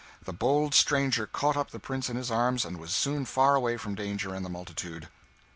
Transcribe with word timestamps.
The 0.25 0.33
bold 0.33 0.73
stranger 0.73 1.27
caught 1.27 1.55
up 1.55 1.69
the 1.69 1.77
Prince 1.77 2.09
in 2.09 2.15
his 2.17 2.31
arms, 2.31 2.65
and 2.65 2.77
was 2.79 2.89
soon 2.95 3.23
far 3.23 3.53
away 3.53 3.77
from 3.77 3.93
danger 3.93 4.33
and 4.33 4.43
the 4.43 4.49
multitude. 4.49 5.07